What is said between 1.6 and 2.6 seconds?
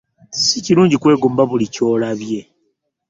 ky'olabye.